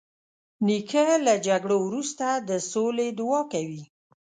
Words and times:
نیکه 0.67 1.05
له 1.25 1.33
جګړو 1.47 1.77
وروسته 1.87 2.25
د 2.49 2.51
سولې 2.71 3.07
دعا 3.19 3.41
کوي. 3.53 3.83